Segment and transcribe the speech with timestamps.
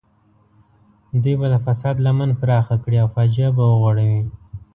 [1.23, 4.21] دوی به د فساد لمن پراخه کړي او فاجعه به وغوړوي.